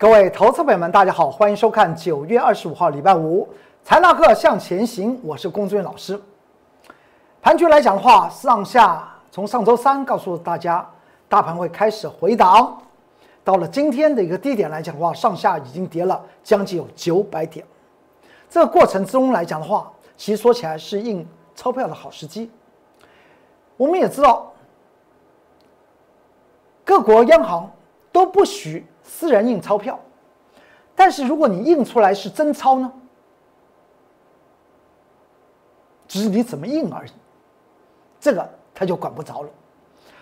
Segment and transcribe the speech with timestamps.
[0.00, 3.46] 各位投资朋友们，大家好，欢迎收看九月二十五号礼拜五
[3.84, 6.18] 财纳课向前行，我是龚志远老师。
[7.42, 10.88] 盘局来讲的话，上下从上周三告诉大家，
[11.28, 12.80] 大盘会开始回档，
[13.44, 17.62] 到了今天的一个低点来讲的话，上下已经跌了将近有九百点。
[18.48, 22.50] 这个过程中来讲的话，其实说起来是印钞票的好时机。
[23.76, 24.50] 我们也知道，
[26.86, 27.70] 各国央行
[28.10, 28.86] 都不许。
[29.12, 29.98] 私人印钞票，
[30.94, 32.90] 但是如果你印出来是真钞呢？
[36.06, 37.10] 只是你怎么印而已，
[38.20, 39.50] 这个他就管不着了。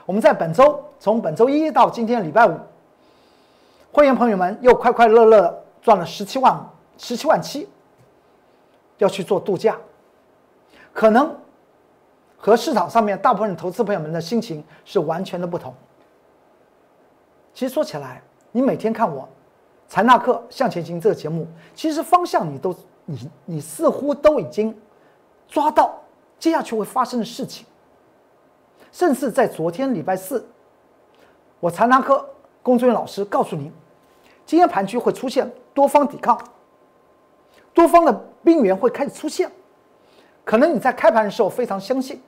[0.07, 2.59] 我们在本周，从本周一到今天礼拜五，
[3.93, 6.59] 会员朋友们又快快乐乐赚了十七万
[6.97, 7.69] 十七万七，
[8.97, 9.79] 要去做度假，
[10.95, 11.33] 可能
[12.39, 15.75] 和市场上面大部分投资朋友们的心情是完全的不同。
[17.53, 18.23] 其实说起来。
[18.53, 19.23] 你每天看我
[19.89, 24.77] 《财纳克向前行》这个节目，其实方向你都你你似乎都已经
[25.47, 25.99] 抓到
[26.39, 27.67] 接下去会发生的事情。
[28.91, 30.47] 甚至在昨天礼拜四，
[31.61, 32.27] 我财纳克
[32.63, 33.71] 工作人员老师告诉您，
[34.47, 36.39] 今天盘区会出现多方抵抗，
[37.75, 39.51] 多方的兵源会开始出现。
[40.43, 42.21] 可能你在开盘的时候非常相信。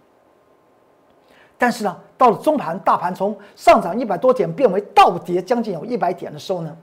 [1.60, 6.74] 但是呢，到了中盘，大盘从上涨一百多点变为倒跌将近有一百点的时候呢，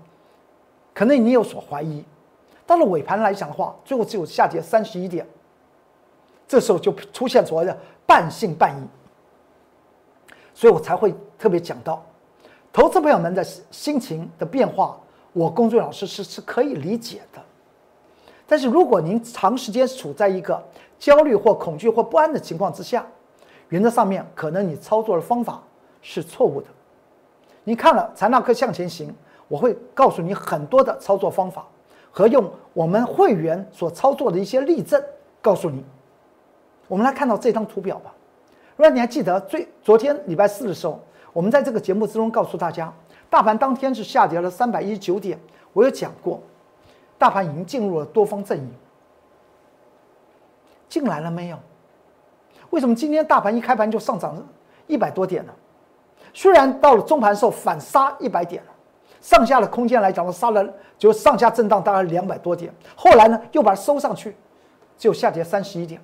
[0.93, 2.05] 可能你有所怀疑。
[2.63, 5.25] 到了尾盘来讲的话，最后只有下跌三十一点，
[6.47, 7.75] 这时候就出现所谓的
[8.05, 8.87] 半信半疑。
[10.53, 12.05] 所以我才会特别讲到，
[12.71, 14.95] 投资朋友们的心情的变化，
[15.33, 17.41] 我工作老师是是可以理解的。
[18.45, 20.63] 但是如果您长时间处在一个
[20.99, 23.03] 焦虑或恐惧或不安的情况之下，
[23.69, 25.61] 原则上面，可能你操作的方法
[26.01, 26.67] 是错误的。
[27.63, 29.09] 你看了《财纳克向前行》，
[29.47, 31.65] 我会告诉你很多的操作方法
[32.11, 35.01] 和用我们会员所操作的一些例证，
[35.41, 35.83] 告诉你。
[36.87, 38.13] 我们来看到这张图表吧。
[38.77, 40.99] 如果你还记得最昨天礼拜四的时候，
[41.33, 42.93] 我们在这个节目之中告诉大家，
[43.29, 45.37] 大盘当天是下跌了三百一十九点。
[45.73, 46.41] 我有讲过，
[47.17, 48.71] 大盘已经进入了多方阵营，
[50.87, 51.59] 进来了没有？
[52.69, 54.35] 为什么今天大盘一开盘就上涨
[54.87, 55.53] 一百多点呢？
[56.33, 58.61] 虽然到了中盘时候反杀一百点，
[59.21, 60.67] 上下的空间来讲呢，杀了
[60.97, 64.35] 就上下震荡大概两百多点，后来呢又把它收上去，
[64.97, 65.99] 只有下跌三十一点。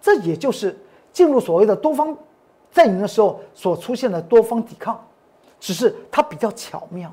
[0.00, 0.78] 这也就是
[1.12, 2.16] 进入所谓的多方
[2.72, 5.02] 阵营的时候所出现的多方抵抗，
[5.58, 7.12] 只是它比较巧妙，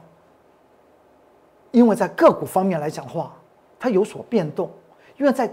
[1.71, 3.33] 因为在个股方面来讲的话，
[3.79, 4.69] 它有所变动，
[5.17, 5.49] 因为在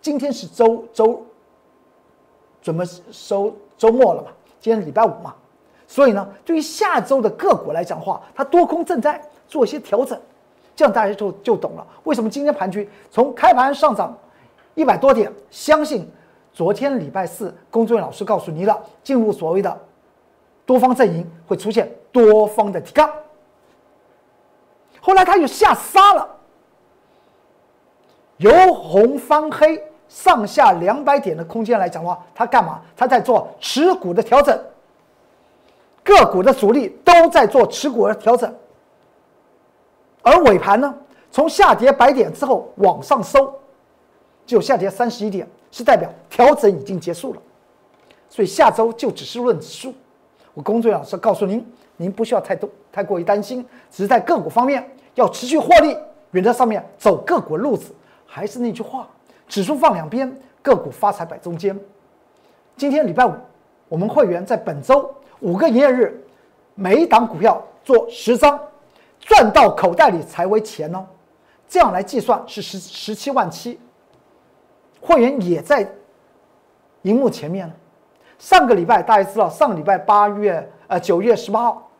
[0.00, 1.26] 今天是周周。
[2.66, 4.28] 准备收周末了嘛？
[4.58, 5.32] 今天礼拜五嘛，
[5.86, 10.20] 所以呢，对于下周的个股来讲的话，它多空正在做一些调整，
[10.74, 11.86] 这样大家就就懂了。
[12.02, 14.18] 为什么今天盘局从开盘上涨
[14.74, 15.32] 一百多点？
[15.48, 16.10] 相信
[16.52, 19.80] 昨天礼拜四，工作人员老师告诉你了，进入所谓的
[20.64, 23.08] 多方阵营会出现多方的提杠，
[25.00, 26.28] 后来他又下杀了，
[28.38, 29.80] 由红翻黑。
[30.08, 32.80] 上下两百点的空间来讲的话，它干嘛？
[32.96, 34.58] 它在做持股的调整，
[36.04, 38.54] 个股的主力都在做持股的调整，
[40.22, 40.94] 而尾盘呢，
[41.30, 43.52] 从下跌百点之后往上收，
[44.46, 47.42] 就下跌三十一点，是代表调整已经结束了。
[48.28, 49.92] 所以下周就只是论指数，
[50.54, 55.96] 我工作老师告诉您，您不需要太多太过于担心，只是在个股方面要持续获利，
[56.30, 57.94] 原则上面走个股路子，
[58.24, 59.08] 还是那句话。
[59.48, 61.78] 指数放两边，个股发财摆中间。
[62.76, 63.32] 今天礼拜五，
[63.88, 66.22] 我们会员在本周五个营业日，
[66.74, 68.58] 每一档股票做十张，
[69.20, 71.06] 赚到口袋里才为钱哦。
[71.68, 73.78] 这样来计算是十十七万七。
[75.00, 75.88] 会员也在
[77.02, 77.72] 荧幕前面。
[78.38, 81.90] 上个礼拜大家知道，上个礼拜八月呃九月十八号，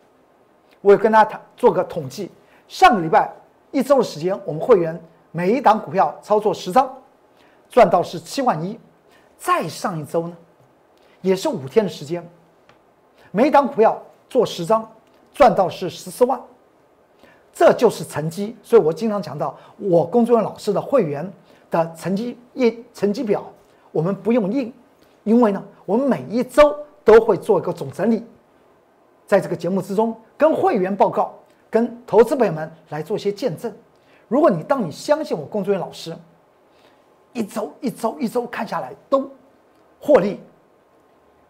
[0.81, 2.31] 我也跟大家谈做个统计。
[2.69, 3.33] 上个礼拜
[3.71, 5.01] 一周的时间，我们会员
[5.31, 6.93] 每一档股票操作十张。
[7.69, 8.79] 赚到是七万一，
[9.37, 10.37] 再上一周呢，
[11.21, 12.27] 也是五天的时间，
[13.31, 14.89] 每档股票做十张，
[15.35, 16.41] 赚到是十四万，
[17.53, 18.57] 这就是成绩。
[18.63, 21.31] 所以我经常讲到，我工作人员老师的会员
[21.71, 23.45] 的成绩业成绩表，
[23.93, 24.73] 我们不用印，
[25.25, 26.75] 因为呢，我们每一周
[27.05, 28.25] 都会做一个总整理，
[29.27, 31.35] 在这个节目之中跟会员报告，
[31.69, 33.71] 跟投资朋友们来做一些见证。
[34.29, 36.17] 如果你当你相信我工作人员老师。
[37.37, 39.31] 一周一周一周看下来都
[40.01, 40.41] 获利，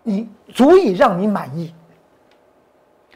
[0.03, 1.73] 你足以让你满意。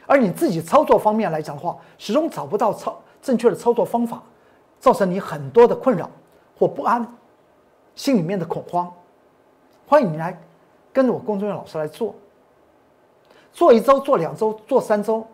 [0.07, 4.21] 而你自己操作方面来讲的话，始终找不到操正确的操作方法，
[4.79, 6.09] 造成你很多的困扰
[6.57, 7.05] 或不安，
[7.95, 8.91] 心里面的恐慌。
[9.87, 10.37] 欢迎你来
[10.93, 12.15] 跟着我工作人员老师来做，
[13.53, 15.25] 做一周、做两周、做三周，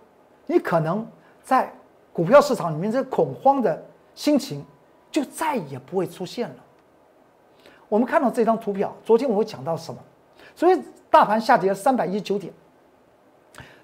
[0.46, 1.06] 你可能
[1.44, 1.72] 在
[2.12, 3.84] 股票市场里面这恐慌的
[4.16, 4.66] 心情
[5.12, 6.56] 就再也不会出现了。
[7.90, 10.00] 我们看到这张图表，昨天我讲到什么？
[10.56, 12.52] 所以大盘下跌三百一十九点，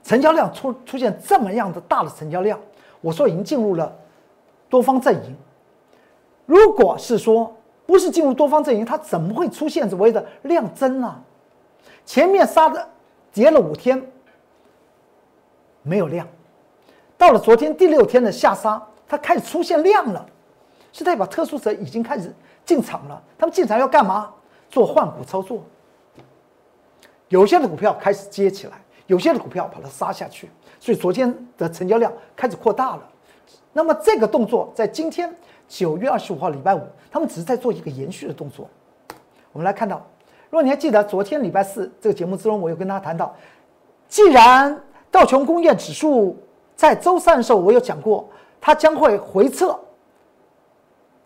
[0.03, 2.59] 成交量出出现这么样的大的成交量，
[2.99, 3.95] 我说已经进入了
[4.69, 5.35] 多方阵营。
[6.45, 7.55] 如果是说
[7.85, 11.23] 不是进入多方阵营，它怎么会出现所谓的量增呢？
[12.05, 12.85] 前面杀的
[13.31, 14.05] 跌了五天
[15.81, 16.27] 没有量，
[17.17, 20.25] 到了昨天第六天的下杀，它开始出现量了，
[20.91, 22.33] 是代表特殊者已经开始
[22.65, 23.21] 进场了。
[23.37, 24.31] 他们进场要干嘛？
[24.69, 25.63] 做换股操作。
[27.29, 28.73] 有些的股票开始接起来，
[29.07, 30.49] 有些的股票把它杀下去，
[30.79, 33.03] 所以昨天的成交量开始扩大了。
[33.71, 35.35] 那么这个动作在今天
[35.67, 36.81] 九月二十五号礼拜五，
[37.11, 38.69] 他们只是在做一个延续的动作。
[39.51, 39.97] 我们来看到，
[40.49, 43.35] 如果你还记得昨天礼拜四这个节目之中，我有跟大家谈到，
[44.07, 44.79] 既然
[45.09, 46.37] 道琼工业指数
[46.75, 48.29] 在周三的时候我有讲过，
[48.61, 49.79] 它将会回撤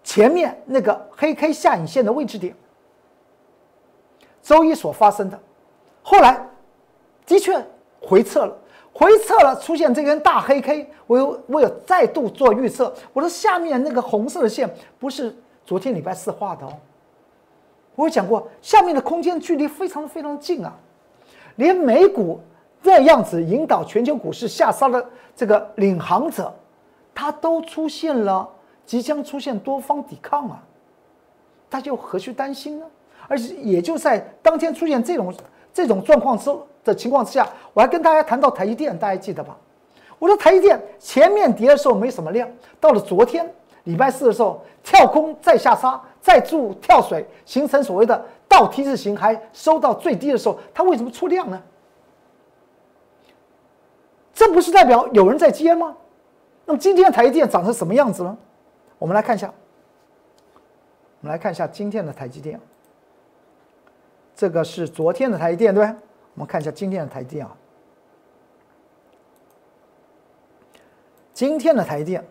[0.07, 2.55] 前面那个黑 K 下影线的位置点，
[4.41, 5.37] 周一所发生的。
[6.01, 6.47] 后来，
[7.25, 7.61] 的确
[7.99, 8.57] 回撤了，
[8.93, 16.71] 回撤了，出现这根大黑 K，我有我有再度做预测，我说下面那个红色的线不是昨天礼拜四画的哦，
[17.95, 20.73] 我有讲过，下面的空间距离非常非常近啊，
[21.57, 22.39] 连美股
[22.81, 25.05] 这样子引导全球股市下杀的
[25.35, 26.55] 这个领航者，
[27.13, 28.49] 它都出现了
[28.87, 30.63] 即将出现多方抵抗啊，
[31.69, 32.85] 大家又何须担心呢？
[33.27, 35.31] 而且也就在当天出现这种。
[35.73, 36.49] 这种状况之
[36.83, 39.55] 的情况之下，我还跟大家谈到台积电，大家记得吧？
[40.17, 42.49] 我说台积电前面跌的时候没什么量，
[42.79, 43.47] 到了昨天
[43.83, 51.61] 礼拜四的时候跳空再下杀，再筑跳水，形成所谓的倒 T 字形，还收到最低的时候，它为什么出量呢？
[54.33, 55.95] 这不是代表有人在接吗？
[56.65, 58.35] 那么今天台积电长成什么样子呢？
[58.99, 59.53] 我们来看一下，
[61.21, 62.59] 我们来看一下今天的台积电。
[64.35, 65.83] 这个是昨天的台积电，对？
[65.83, 67.55] 我们看一下今天的台积电啊。
[71.33, 72.25] 今天的台积电，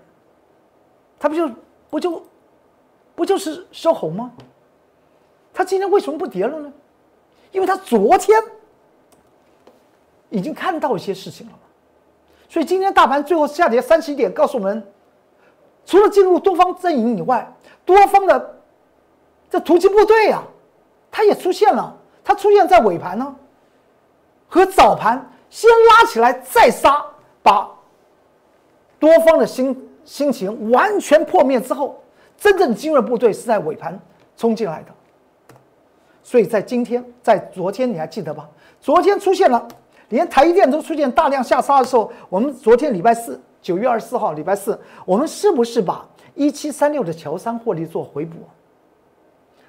[1.19, 1.51] 它不就
[1.91, 2.23] 不就
[3.15, 4.33] 不就是收红吗？
[5.53, 6.73] 它今天为什么不跌了呢？
[7.53, 8.37] 因为它昨天
[10.29, 11.59] 已经看到一些事情了嘛。
[12.49, 14.87] 所以今天大盘最后下跌三十一点，告诉我们，
[15.87, 17.51] 除了进入多方阵营以外，
[17.87, 18.59] 多方的
[19.49, 20.43] 这突击部队呀。
[21.09, 23.35] 它也出现了，它出现在尾盘呢，
[24.49, 27.03] 和早盘先拉起来再杀，
[27.43, 27.71] 把
[28.99, 31.99] 多方的心心情完全破灭之后，
[32.37, 33.99] 真正精锐部队是在尾盘
[34.37, 34.89] 冲进来的。
[36.23, 38.47] 所以在今天，在昨天你还记得吧？
[38.79, 39.67] 昨天出现了，
[40.11, 48.37] 连台积电都出现大量下杀的时候，我们昨天礼拜四九月二十四号礼拜四，我们是不是把一七三六的乔山获利做回补？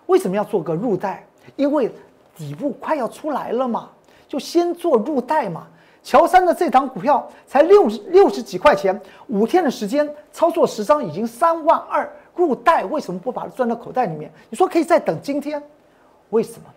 [0.05, 1.25] 为什么要做个入袋？
[1.55, 1.91] 因为
[2.35, 3.89] 底部快要出来了嘛，
[4.27, 5.65] 就先做入袋嘛。
[6.03, 14.31] 乔山的这档股票才六十六十几块钱，五天的时间操作十张已经三万二入袋，为什么不把它赚到口袋里面？
[14.51, 15.59] 你说可以再等今天，
[16.29, 16.69] 为什么？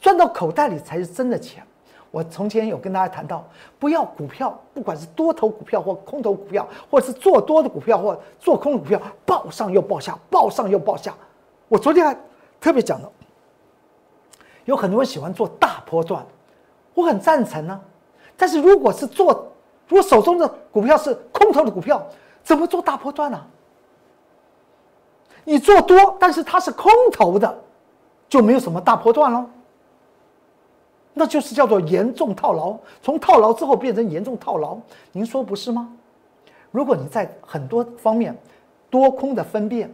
[0.00, 1.62] 赚到口袋里才是真的钱。
[2.10, 3.44] 我从前有跟大家谈到，
[3.78, 11.14] 不要股票，不管是多头股票或空头股票，或者是做多的股票或做空的股票，报上又报下，报上又报下。
[11.68, 12.16] 我昨天还
[12.60, 13.12] 特别讲了。
[14.64, 16.24] 有很多人喜欢做大波段，
[16.94, 17.80] 我很赞成呢。
[18.36, 19.46] 但是如果是做，
[19.88, 22.04] 如果手中的股票是空头的股票，
[22.42, 23.40] 怎么做大波段呢？
[25.44, 27.58] 你做多，但是它是空头的，
[28.28, 29.46] 就没有什么大波段喽。
[31.18, 34.76] 那就是叫做严重套牢，从套牢之后变成严重套牢，
[35.12, 35.90] 您说不是吗？
[36.70, 38.36] 如果你在很多方面
[38.90, 39.90] 多空的分辨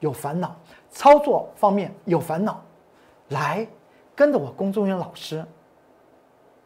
[0.00, 0.56] 有烦恼，
[0.90, 2.60] 操作方面有烦恼，
[3.28, 3.64] 来。
[4.16, 5.44] 跟着我龚中元老师，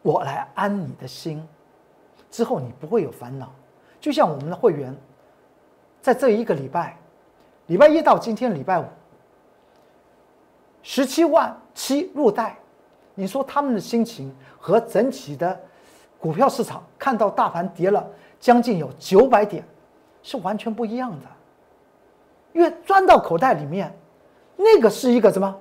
[0.03, 1.43] 我来安你的心，
[2.29, 3.51] 之后你不会有烦恼。
[3.99, 4.95] 就像我们的会员，
[5.99, 6.95] 在这一个礼拜，
[7.65, 8.85] 礼拜一到今天礼拜五，
[10.83, 12.55] 十七万七入袋，
[13.19, 15.59] 你说他们的心情和整体的
[16.17, 18.07] 股票市场看到大盘跌了
[18.39, 19.61] 将近有九百点，
[20.23, 21.25] 是完全不一样的。
[22.53, 23.93] 因为钻到口袋里面，
[24.55, 25.53] 那个是一个什么？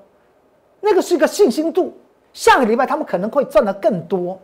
[0.80, 1.92] 那个是一个信心度，
[2.32, 4.40] 下个礼拜他们可能会赚的更多。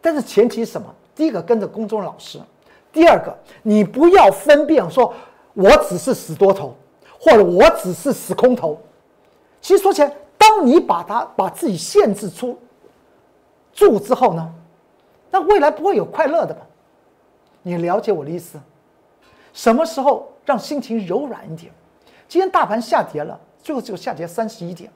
[0.00, 0.92] 但是前提是什么？
[1.14, 2.40] 第一个跟着公众老师，
[2.92, 5.14] 第二个，你不要分辨说
[5.54, 6.74] 我只是死多头，
[7.20, 8.76] 或者我只是死空头。
[9.60, 12.58] 其实说起来，当你把它把自己限制出
[13.72, 14.54] 住之后呢，
[15.30, 16.66] 那未来不会有快乐的吧？
[17.62, 18.58] 你了解我的意思？
[19.52, 21.72] 什么时候让心情柔软一点？
[22.28, 24.90] 今天大盘下跌了，最后只有下跌三十一点。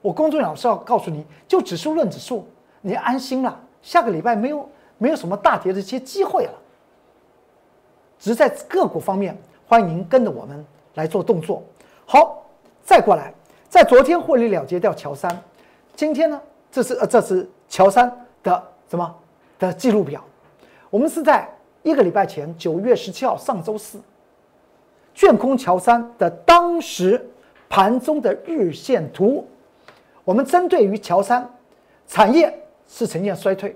[0.00, 2.46] 我工作老师要告诉你，就指数论指数，
[2.80, 3.58] 你安心了。
[3.80, 4.68] 下个礼拜没有
[4.98, 6.52] 没有什么大跌的一些机会了。
[8.18, 11.62] 只是在个股方面，欢迎您跟着我们来做动作。
[12.04, 12.44] 好，
[12.82, 13.32] 再过来，
[13.72, 15.34] 在昨天获利了结掉乔三，
[15.96, 16.38] 今天呢，
[16.70, 19.16] 这是呃这是乔三的什么
[19.58, 20.22] 的记录表？
[20.90, 21.48] 我们是在
[21.82, 23.98] 一个礼拜前，九月十七号上周四，
[25.14, 27.26] 卷空乔三的当时
[27.66, 29.48] 盘中的日线图，
[30.22, 31.50] 我们针对于乔三
[32.06, 32.54] 产业。
[32.86, 33.74] 是呈现衰退，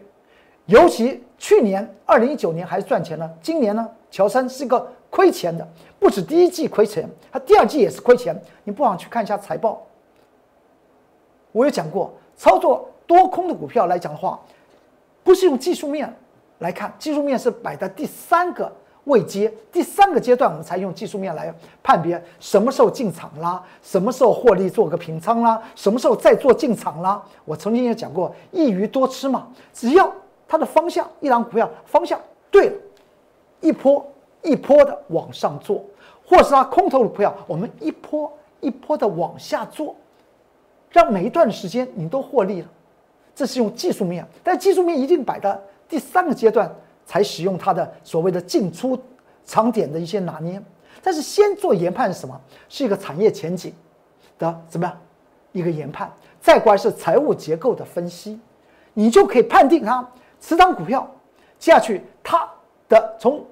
[0.67, 5.67] 尤其去年二零一九年还是赚钱呢，今年呢，乔三是一个亏钱的，
[5.99, 8.35] 不止第一季亏钱，它第二季也是亏钱。
[8.65, 9.87] 你不妨去看一下财报。
[11.53, 14.41] 我有讲过，操作多空的股票来讲的话，
[15.23, 16.15] 不是用技术面
[16.59, 18.71] 来看，技术面是摆在第三个。
[19.07, 27.25] 位阶第三个阶段，我们才用技术面来判别什么时候进场啦，什么时候获利做个平仓啦，什么时候再做进场啦。
[27.45, 30.13] 我曾经也讲过，一鱼多吃嘛，只要
[30.49, 32.21] 它的方向，一档股票方向
[32.51, 32.77] 对了，
[33.61, 34.05] 一波
[34.47, 35.85] 一波的往上做，
[36.25, 39.95] 或是它空头的股票，我们一波一波的往下做，
[40.91, 42.69] 让每一段时间你都获利了。
[43.35, 46.75] 这是用技术面，但技术面一定摆在第三个阶段。
[47.09, 49.01] 才使用它的所谓的进出
[49.45, 50.61] 场点的一些拿捏，
[51.01, 52.37] 但是先做研判是什么？
[52.69, 53.73] 是一个产业前景
[54.41, 55.01] 的怎么样
[55.53, 56.13] 一个研判？
[56.41, 58.41] 再过来是财务结构的分析，
[58.93, 60.05] 你就可以判定它
[60.41, 61.09] 此档股票
[61.61, 62.51] 接下去它
[62.89, 63.47] 的从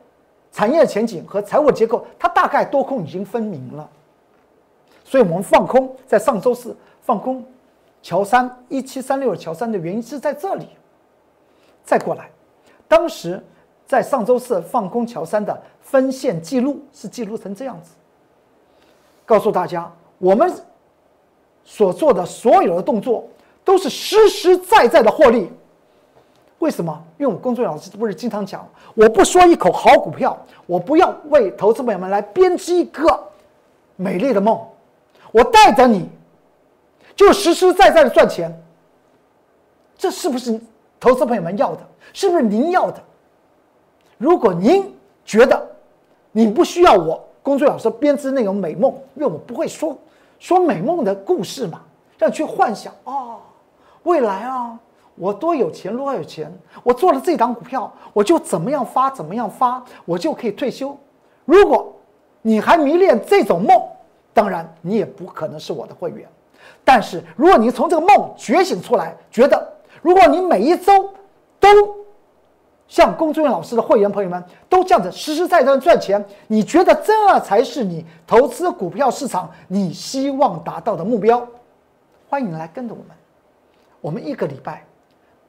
[0.54, 3.90] 产业前景和财务结构，它大概多空已经分明了。
[5.04, 7.44] 所以我们放空在上周四放空
[8.00, 10.68] 乔三一七三六乔三的原因是在这里。
[11.82, 12.30] 再过来。
[12.86, 13.42] 当时
[13.84, 17.90] 在上周四放空乔三的分线记录是记录成这样子，
[19.26, 20.52] 告诉大家我们
[21.64, 23.26] 所做的所有的动作
[23.64, 25.50] 都是实实在在的获利。
[26.64, 26.98] 为什么？
[27.18, 33.22] 因为我工作老师不是经常讲，我不说一口好股票，我不要为投资朋友们来编织一个
[33.96, 34.58] 美丽的梦，
[35.30, 36.08] 我带着你
[37.14, 38.50] 就实实在在的赚钱。
[39.98, 40.58] 这是不是
[40.98, 41.80] 投资朋友们要的？
[42.14, 42.98] 是不是您要的？
[44.16, 44.90] 如果您
[45.22, 45.70] 觉得
[46.32, 49.94] 你不需要我工作老师编织那种美梦，因为我不会说
[50.38, 51.82] 说美梦的故事嘛，
[52.16, 53.36] 让去幻想啊，
[54.04, 54.78] 未来啊，
[55.16, 56.52] 我多有钱多有钱，
[56.82, 60.96] 我做了这档股票，我就怎么样发怎么样发，我就可以退休。
[61.44, 61.94] 如果
[62.42, 63.80] 你还迷恋这种梦，
[64.32, 66.28] 当然你也不可能是我的会员。
[66.84, 71.10] 但是如果你从这个梦觉醒出来，觉得如果你每一周，
[71.60, 71.68] 都
[72.88, 81.46] 像龚志远老师的会员朋友们都这样子实实在在赚钱，你觉得这才是你投资股票市场你希望达到的目标？
[82.28, 83.16] 欢迎来跟着我们，
[84.00, 84.84] 我们一个礼拜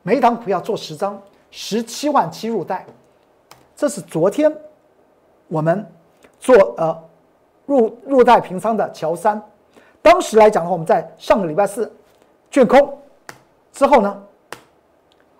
[0.07, 1.19] 每档股要做十张，
[1.49, 2.85] 十七万七入袋。
[3.75, 4.55] 这是昨天
[5.47, 5.83] 我们
[6.39, 7.03] 做呃
[7.65, 9.41] 入入袋平仓的乔三，
[10.03, 11.91] 当时来讲的话，我们在上个礼拜四
[12.51, 12.99] 卷空
[13.73, 14.21] 之后呢。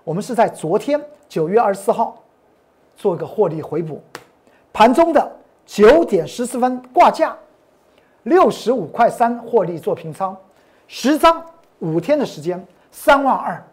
[0.03, 2.15] 我们是在昨天九月二十四号
[2.95, 4.01] 做一个获利回补，
[4.73, 5.31] 盘中的
[5.63, 7.37] 九点十四分挂价
[8.23, 10.35] 六十五块三获利做平仓，
[10.87, 11.43] 十张
[11.79, 13.63] 五天的时间三万二，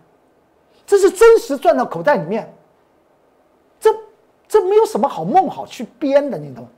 [0.92, 2.54] 这是真实赚到口袋里面，
[3.80, 3.90] 这
[4.46, 6.70] 这没有什么好梦好去编的，你懂吗？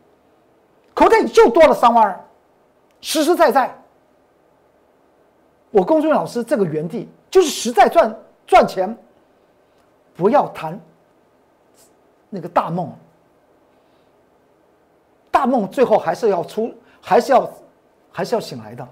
[0.95, 2.25] 口袋里就多了三万二，
[3.01, 3.77] 实实在在。
[5.73, 8.17] 我龚俊老师这个原地就是实在赚
[8.47, 8.97] 赚钱。
[10.15, 10.81] 不要谈
[12.31, 12.97] 那个大梦，
[15.29, 17.51] 大梦最后还是要出，还是要，
[18.13, 18.89] 还是要醒来的。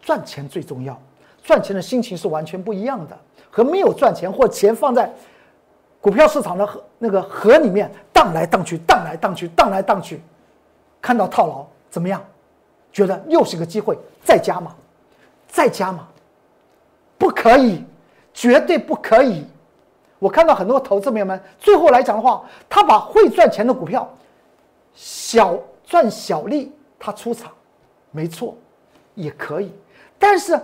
[0.00, 1.00] 赚钱最重要，
[1.40, 3.16] 赚钱的心情是完全不一样的，
[3.50, 5.12] 和没有赚钱或钱放在
[6.00, 10.22] 股票市场的河那个河里面荡来荡去，荡来荡去，荡来荡去，
[11.00, 12.22] 看到套牢怎么样？
[12.92, 14.74] 觉得又是个机会，再加码，
[15.46, 16.08] 再加码，
[17.16, 17.84] 不可以，
[18.34, 19.46] 绝对不可以。
[20.18, 24.08] 我看到很多投资朋友们，最后来讲的话，他把会赚钱的股票，
[24.92, 27.52] 小赚小利，他出场，
[28.10, 28.56] 没错，
[29.14, 29.72] 也可以。
[30.18, 30.60] 但是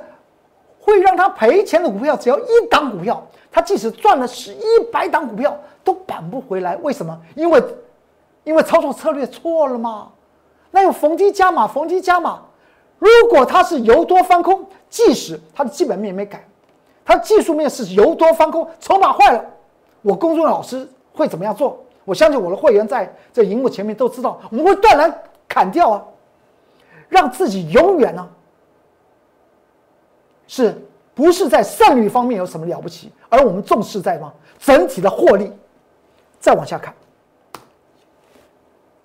[0.87, 6.76] 会让他赔钱的股票，只要一档股票，他即使赚了十一百档股票都扳不回来。
[6.76, 7.21] 为什么？
[7.35, 7.61] 因为，
[8.45, 10.12] 因为操作策略错了吗？
[10.71, 12.40] 那有逢低加码，逢低加码。
[13.00, 16.47] 如果它是由多翻空，即使它的基本面没改，
[17.05, 19.45] 它技术面是由多翻空，筹码坏了，
[20.02, 21.76] 我公众老师会怎么样做？
[22.05, 26.05] 我相信我的会员在这荧幕前面都知道，我们会断然砍掉啊，
[27.09, 28.28] 让自己永远呢，
[30.47, 30.76] 是
[31.15, 33.11] 不是在胜率方面有什么了不起？
[33.29, 34.33] 而我们重视在吗？
[34.59, 35.53] 整体的获利。
[36.38, 36.95] 再往下看，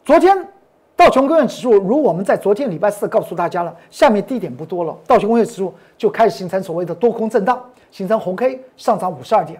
[0.05, 0.47] 昨天。
[0.93, 9.59] 道琼工业指数，如我们在昨天礼拜四告诉大家了，下面低点不多了，道琼工业指数就开始形成所谓的多空震荡，形成红 K 上涨五十二点，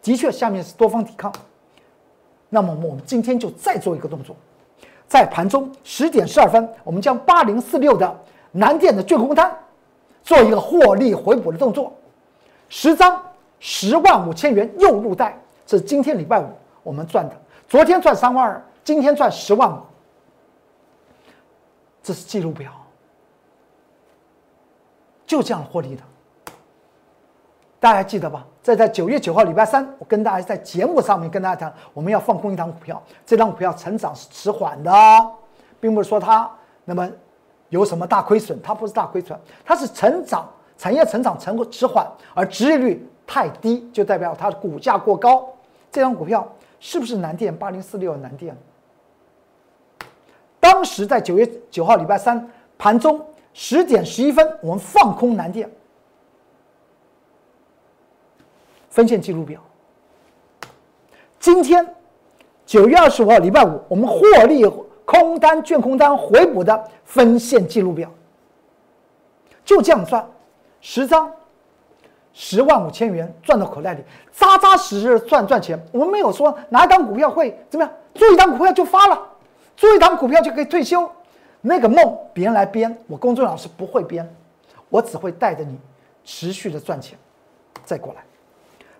[0.00, 1.30] 的确下面是多方抵抗。
[2.48, 4.34] 那么我们今天就再做一个动作，
[5.06, 8.18] 在盘中十点十二分，我们将八零四六的
[8.52, 9.54] 南电的卷空单
[10.28, 11.90] 做一个获利回补的动作，
[12.68, 13.18] 十张
[13.60, 16.44] 十万五千元又入袋，这是今天礼拜五
[16.82, 17.34] 我们赚的，
[17.66, 19.80] 昨天赚三万二，今天赚十万五。
[22.02, 22.70] 这是记录表，
[25.26, 26.02] 就这样获利的，
[27.80, 28.46] 大家记得吧？
[28.62, 34.92] 在在九月九号礼拜三，我跟大家在节目上面跟大家讲，我们要放空一档股票，这档股票成长是迟缓的，
[35.80, 36.50] 并不是说它
[36.84, 37.10] 那么
[37.68, 45.46] 有什么大亏损，它不是大亏损，它是成长产业成长成迟缓，而殖利率太低，就代表它的股价过高。
[45.90, 46.46] 这张股票
[46.80, 48.56] 是不是南电八零四六南电？
[50.60, 55.70] 当时在九月九号礼拜三盘中十点十一分，我们放空南电
[58.90, 59.60] 分线记录表。
[61.38, 61.94] 今天
[62.66, 64.58] 九月二十五号礼拜五，我们获利
[65.08, 68.10] 空单券空单回补的分线记录表，
[69.64, 70.22] 就这样算
[70.82, 71.32] 十张
[72.34, 75.82] 十万五千元赚到口袋里，扎扎实实赚赚钱。
[75.92, 79.18] 我们没有说哪一档股票会怎么样，做一档股票就发了。
[79.78, 81.10] 做一档股票就可以退休，
[81.62, 84.30] 那个梦别人来编，我公众老师不会编，
[84.90, 85.78] 我只会带着你
[86.22, 87.18] 持续的赚钱，
[87.82, 88.22] 再过来。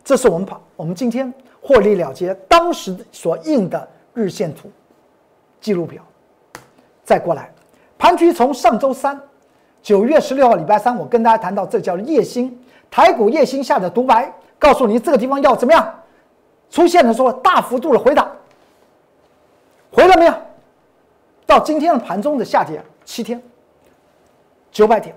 [0.02, 4.70] 这是我们跑，我们今天获利了结当时所印的日线图
[5.60, 6.02] 记录表，
[7.04, 7.52] 再过来。
[7.98, 9.20] 盘局从上周三，
[9.82, 12.56] 九月十六号礼拜三，我跟大家谈到这叫夜星
[12.90, 15.94] 台股夜星下的独白，告诉你这个地方要怎么样，
[16.70, 18.30] 出现的时候大幅度的回档，
[19.90, 20.34] 回了没有？
[21.44, 23.42] 到今天的盘中的下跌七天，
[24.70, 25.16] 九百点，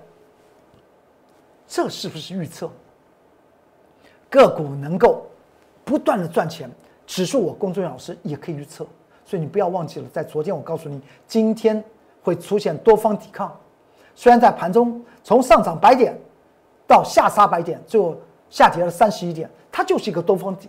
[1.68, 2.72] 这是不是预测
[4.30, 5.28] 个股能够
[5.84, 6.72] 不断的赚钱？
[7.06, 8.88] 指数我龚俊老师也可以预测，
[9.32, 11.82] 所以你不要忘记了，在昨天我告诉你，今天
[12.22, 13.50] 会出现多方抵抗。
[14.14, 16.20] 虽然在盘中从上涨百点
[16.86, 18.14] 到下杀百点，最后
[18.50, 20.68] 下跌了三十一点，它就是一个多方抵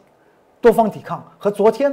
[0.60, 1.92] 多方抵抗，和昨天。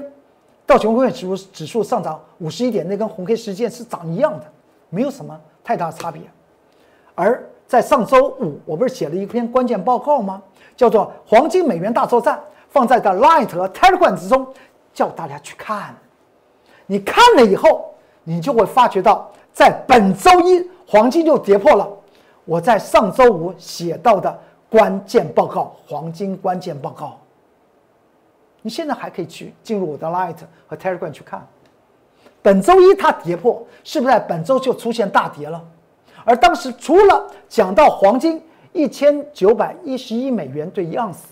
[0.68, 4.46] 道琼工业指数指数上涨五十一点，那跟红 K 事件是涨一样的，
[4.92, 6.22] 没有什么太大差别。
[7.16, 10.40] 而在上周五，我不是写了一篇关键报告吗？
[10.78, 14.46] 叫做“黄金美元大作战”，放在的 Light 和 Telegram 之中，
[14.94, 15.96] 叫大家去看。
[16.92, 21.88] 你看了以后，你就会发觉到，在本周一黄金就跌破了
[22.46, 24.40] 我在上周五写到的
[24.72, 27.20] 关键报告——黄金关键报告。
[28.64, 31.48] 你现在还可以去进入我的 Light 和 Telegram 去看，
[32.42, 35.64] 本周一它跌破，是不是在本周就出现大跌了？
[36.26, 38.42] 而当时除了讲到黄金
[38.74, 41.28] 一千九百一十一美元对一盎司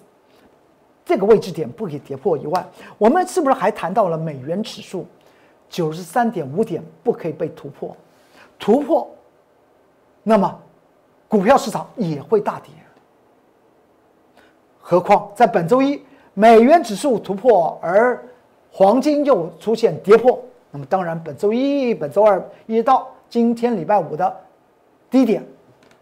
[1.04, 2.64] 这个位置点不可以跌破以外，
[3.00, 5.04] 我们是不是还谈到了美元指数
[5.70, 7.96] 九十三点五点不可以被突破？
[8.60, 9.10] 突破，
[10.24, 10.60] 那么
[11.28, 12.72] 股票市场也会大跌。
[14.80, 16.02] 何况在本周一。
[16.40, 18.24] 美元指数突破，而
[18.72, 24.38] 黄金又出现跌破，那么当然本周一、本周二一直到今天礼拜五的
[25.10, 25.44] 低点，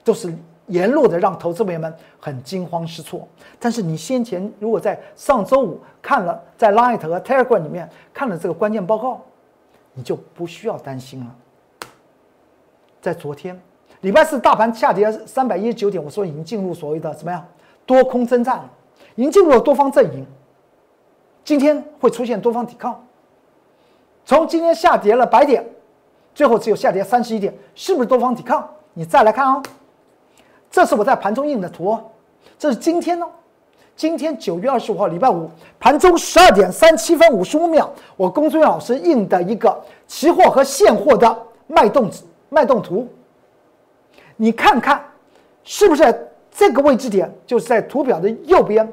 [0.04, 0.36] 都是
[0.67, 3.25] 沿路的让投资朋友们很惊慌失措。
[3.62, 9.21] 但是你先前如果在上周五看了在 Light 和 Telegram 里面看了这个关键报告，
[9.95, 11.36] 你就不需要担心了。
[13.01, 13.60] 在昨天
[14.01, 17.43] 礼拜四大盘下跌三百一十九点，我说已经进入所谓的怎么样
[17.88, 18.69] 多空征战了。
[19.15, 20.25] 已经进入了多方阵营，
[21.43, 23.05] 今天会出现多方抵抗。
[24.25, 25.65] 从今天下跌了百点，
[26.34, 28.69] 最后只有下跌三十一点，是不是多方抵抗？
[28.93, 29.63] 你再来看哦，
[30.69, 32.12] 这是我在盘中印的图哦，
[32.60, 33.29] 这是今天哦，
[33.95, 42.12] 今天九月二十五号礼拜五盘中十二点三七分五十五秒，我龚尊老师印的一个期货和现货的脉动
[42.49, 43.08] 脉动图，
[44.36, 45.01] 你看看
[45.63, 48.91] 是不是这个位置点就是在图表的右边，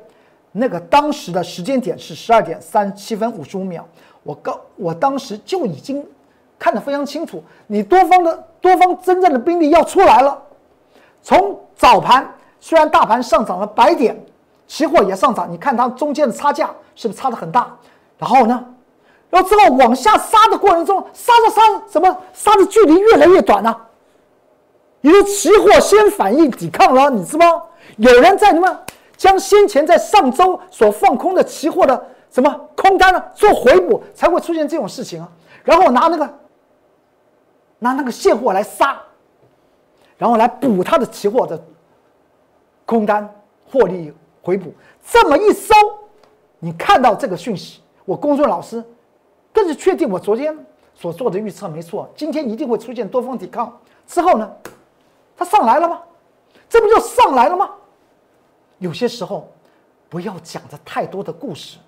[0.52, 3.84] 那个当时的时间点是十二点三七分五十五秒。
[4.22, 6.06] 我刚我当时就已经
[6.60, 10.40] 看得非常清楚，你多方的多方真正的兵力要出来了。
[11.24, 14.16] 从早盘虽然大盘上涨了百点，
[14.72, 17.76] 期货也上涨，你看它中间的差价是不是差的很大？
[18.16, 18.64] 然后呢，
[19.28, 23.76] 然后之后往下杀的过程中，杀着杀着，怎么杀的距离越来越短呢？
[25.02, 27.62] 因为期货先反应抵抗了，你知道吗
[27.98, 28.80] 有人在什么
[29.14, 35.28] 将先前在上周所放空的期货的什么空单呢做回补，才会出现这种事情啊。
[35.64, 36.35] 然后拿那个
[37.78, 38.98] 拿那个现货来杀，
[40.16, 41.62] 然后来补他的期货的
[42.87, 43.30] 空单
[43.70, 44.11] 获利
[44.42, 44.74] 回补。
[45.02, 45.72] 这么一搜，
[46.59, 48.85] 你看到这个讯息，我公孙老师
[49.52, 50.55] 更是确定我昨天
[50.94, 53.81] 所做的预测没错，今天一定会出现多方抵抗。
[54.07, 54.52] 之后呢？
[55.37, 56.02] 它上来了吗？
[56.68, 57.70] 这不就上来了吗？
[58.78, 59.48] 有些时候，
[60.09, 61.78] 不要讲着太多的故事，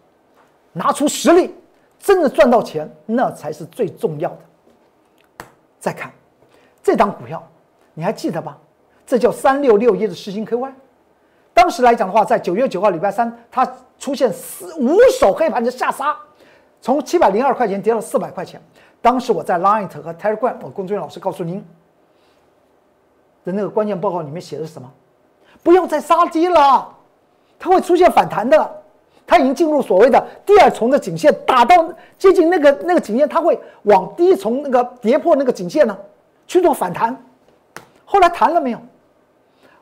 [0.72, 1.54] 拿出实力，
[1.98, 5.46] 真的赚到钱，那才是最重要的。
[5.78, 6.10] 再看
[6.82, 7.46] 这张股票，
[7.92, 8.58] 你还记得吧？
[9.06, 10.72] 这叫三六六一的世星 KY。
[11.54, 13.66] 当时来讲的话，在九月九号礼拜三，它
[13.98, 16.14] 出现四五手黑盘的下杀，
[16.82, 18.60] 从七百零二块钱跌了四百块钱。
[19.00, 21.64] 当时我在 Line 和 Telegram，我工作人员老师告诉您。
[23.44, 24.90] 的那个关键报告里面写的是什么？
[25.62, 26.88] 不要再杀低了，
[27.58, 28.82] 它会出现反弹的。
[29.26, 31.88] 它已经进入所谓的第二重的颈线，打到
[32.18, 35.96] 接近那个那个颈线，它会往第一重那个跌破那个颈线呢，
[36.46, 37.16] 去做反弹。
[38.04, 38.78] 后来弹了没有？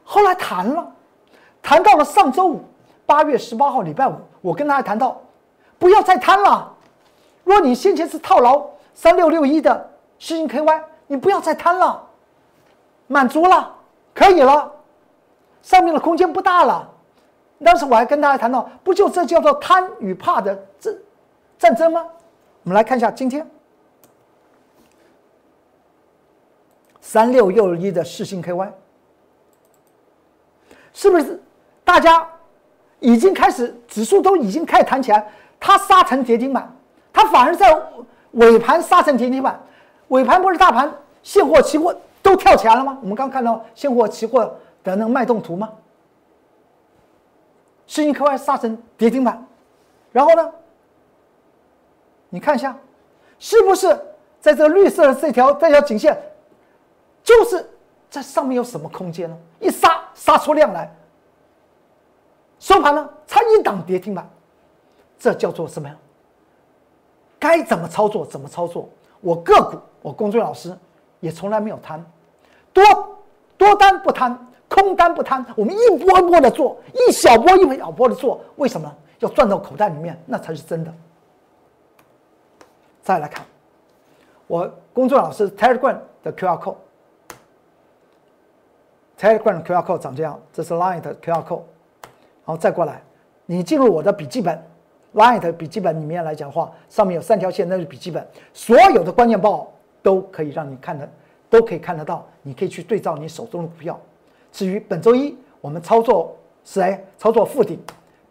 [0.04, 0.92] 后来弹了，
[1.62, 2.64] 谈到了上周五，
[3.06, 5.20] 八月十八号礼拜五，我跟大家谈到，
[5.78, 6.74] 不要再贪了。
[7.44, 12.08] 若你先前是套牢三六六一的世星 KY，你不要再贪了。
[13.06, 13.74] 满足了，
[14.14, 14.72] 可以了，
[15.62, 16.88] 上面的空间不大了。
[17.64, 20.94] 当时我还跟大家谈到，不就这叫做贪与怕的战
[21.58, 22.06] 战争吗？
[22.64, 23.48] 我们来看一下今天
[27.00, 28.70] 三六六一的世星 KY，
[30.92, 31.42] 是不是
[31.84, 32.26] 大家
[33.00, 35.26] 已经开始指数都已经开始弹起来？
[35.58, 36.74] 它杀成跌停板，
[37.12, 37.80] 它反而在
[38.32, 39.60] 尾盘杀成跌停板。
[40.08, 40.92] 尾盘不是大盘
[41.22, 41.94] 现货期货。
[42.22, 42.96] 都跳起来了吗？
[43.02, 44.44] 我们刚看到现货、期货
[44.84, 45.68] 的那个脉动图吗？
[47.88, 49.44] 世星 KY 杀成跌停板，
[50.12, 50.52] 然后呢？
[52.28, 52.76] 你看一下，
[53.40, 53.88] 是不是
[54.40, 56.16] 在这绿色的这条这条颈线，
[57.24, 57.68] 就是
[58.08, 59.36] 在上面有什么空间呢？
[59.58, 60.88] 一杀杀出量来，
[62.62, 64.30] 收盘呢差一档跌停板，
[65.18, 65.96] 这叫做什么呀？
[67.40, 68.88] 该怎么操作怎么操作？
[69.20, 70.72] 我个股，我公孙老师。
[71.18, 72.04] 也从来没有贪，
[72.72, 72.82] 多
[73.56, 74.36] 多单不贪，
[74.68, 80.20] 空单不贪，我们一波一波的做，一小波一小波的做，为什么要赚到口袋里面？
[80.26, 80.92] 那才是真的。
[83.04, 83.46] 再来看，
[84.48, 86.60] 我公众老师 Telegram 的 QR
[89.20, 91.62] code，Telegram QR code 长这样，这是 Line 的 QR code，
[92.44, 93.02] 然后再过来，
[93.46, 94.62] 你进入我的笔记本
[95.14, 99.68] ，light 笔记本里面来讲话，上面有三条线，那是笔记本，所有的关键报。
[100.04, 101.08] 都可以让你看的，
[101.48, 102.26] 都可以看得到。
[102.42, 103.96] 你可以去对照你手中的股票。
[104.50, 107.80] 至于本周一我们操作谁操作附顶，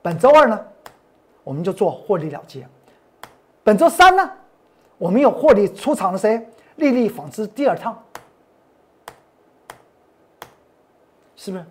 [0.02, 0.60] 本周二呢，
[1.45, 2.67] 我们就做获利了结。
[3.63, 4.30] 本周三呢，
[4.97, 6.45] 我们有获利出场的谁？
[6.76, 7.97] 丽丽纺织第二趟，
[11.38, 11.63] 是不是？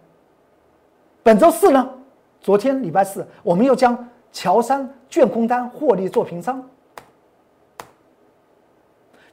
[1.22, 1.90] 本周四呢，
[2.40, 6.66] 昨天礼拜四，我们又将乔山卷空单获利做平仓。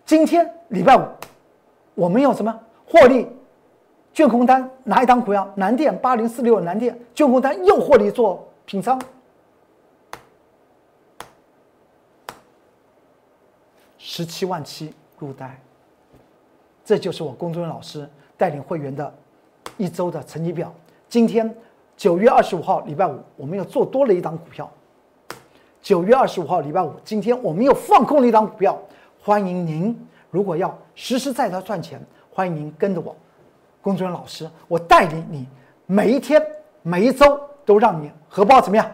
[0.05, 1.05] 今天礼拜五，
[1.95, 3.27] 我们有什么获利？
[4.13, 5.47] 卷空单拿一档股票？
[5.55, 8.99] 南电八零四六，南电卷空单又获利做平仓，
[13.97, 15.59] 十七万七入袋。
[16.83, 19.13] 这就是我龚尊老师带领会员的
[19.77, 20.73] 一周的成绩表。
[21.09, 21.55] 今天
[21.97, 24.69] 九月二十五号礼拜五，我们又做多了一档股票。
[25.81, 28.77] 九月二十五号礼拜五，今天我们又放空了一档股票。
[29.19, 29.97] 欢迎您，
[30.29, 31.99] 如果要实实在在赚钱，
[32.31, 33.15] 欢迎您跟着我，
[33.81, 35.47] 龚主任老师，我带领你
[35.87, 36.39] 每一天、
[36.83, 38.85] 每一周都让你荷包怎么样，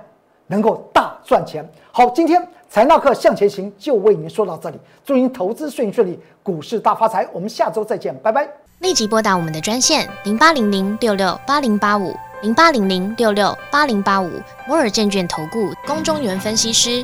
[0.48, 1.70] 能够大赚钱。
[1.92, 7.28] 好，今天财纳课向前行就为您说到这里，祝您投资顺顺利，股市大发财。
[7.34, 8.50] 我们下周再见，拜拜。
[8.80, 12.14] 立即拨打我们的专线零八零零六六八零八五
[12.44, 17.04] 零八零零六六八零八五摩尔证券投顾龚中原分析师。